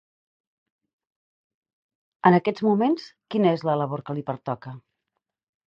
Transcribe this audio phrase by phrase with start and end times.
[2.31, 4.77] En aquests moments, quina és la labor que li pertoca?